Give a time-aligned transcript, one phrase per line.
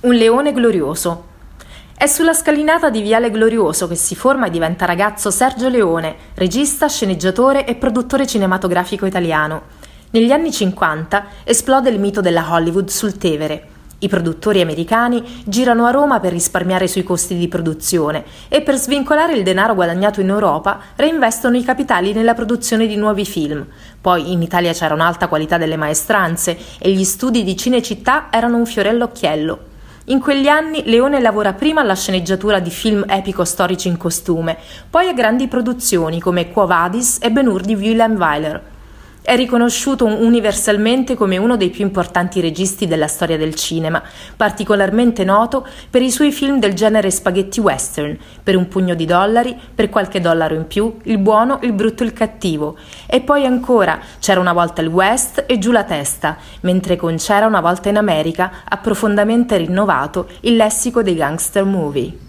[0.00, 1.24] Un leone glorioso.
[1.96, 6.86] È sulla scalinata di Viale Glorioso che si forma e diventa ragazzo Sergio Leone, regista,
[6.86, 9.62] sceneggiatore e produttore cinematografico italiano.
[10.10, 13.66] Negli anni 50 esplode il mito della Hollywood sul Tevere.
[13.98, 19.32] I produttori americani girano a Roma per risparmiare sui costi di produzione e per svincolare
[19.32, 23.66] il denaro guadagnato in Europa reinvestono i capitali nella produzione di nuovi film.
[24.00, 28.64] Poi in Italia c'era un'alta qualità delle maestranze e gli studi di Cinecittà erano un
[28.64, 29.68] fiore all'occhiello.
[30.10, 34.56] In quegli anni Leone lavora prima alla sceneggiatura di film epico-storici in costume,
[34.88, 38.62] poi a grandi produzioni come Quo Vadis e Ben-Hur di Willem Weiler.
[39.28, 44.02] È riconosciuto universalmente come uno dei più importanti registi della storia del cinema,
[44.34, 49.54] particolarmente noto per i suoi film del genere spaghetti western, per un pugno di dollari,
[49.74, 52.78] per qualche dollaro in più, il buono, il brutto e il cattivo.
[53.06, 57.44] E poi ancora C'era una volta il West e Giù la testa, mentre con C'era
[57.44, 62.27] una volta in America ha profondamente rinnovato il lessico dei gangster movie.